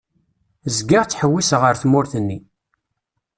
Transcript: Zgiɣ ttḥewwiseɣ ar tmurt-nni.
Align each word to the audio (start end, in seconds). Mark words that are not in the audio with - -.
Zgiɣ 0.75 1.03
ttḥewwiseɣ 1.05 1.61
ar 1.69 1.75
tmurt-nni. 1.83 2.39